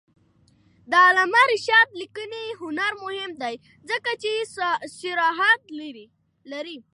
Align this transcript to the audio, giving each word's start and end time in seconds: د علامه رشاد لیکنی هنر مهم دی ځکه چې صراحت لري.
د 0.91 0.93
علامه 1.07 1.41
رشاد 1.53 1.87
لیکنی 2.01 2.45
هنر 2.61 2.91
مهم 3.03 3.31
دی 3.41 3.55
ځکه 3.89 4.11
چې 4.21 4.31
صراحت 5.01 5.61
لري. 6.51 6.77